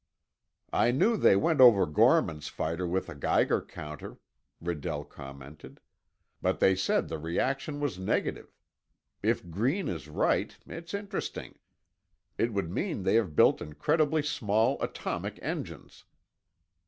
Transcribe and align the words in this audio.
"I 0.73 0.89
knew 0.89 1.15
they 1.15 1.35
went 1.35 1.61
over 1.61 1.85
Gorman's 1.85 2.47
fighter 2.47 2.87
with 2.87 3.07
a 3.07 3.13
Geiger 3.13 3.61
counter," 3.61 4.17
Redell 4.59 5.07
commented. 5.07 5.79
"But 6.41 6.59
they 6.59 6.75
said 6.75 7.07
the 7.07 7.19
reaction 7.19 7.79
was 7.79 7.99
negative. 7.99 8.57
If 9.21 9.47
Green 9.51 9.87
is 9.87 10.07
right, 10.07 10.57
it's 10.65 10.95
interesting. 10.95 11.59
It 12.39 12.51
would 12.51 12.71
mean 12.71 13.03
they 13.03 13.13
have 13.13 13.35
built 13.35 13.61
incredibly 13.61 14.23
small 14.23 14.81
atomic 14.81 15.37
engines. 15.43 16.05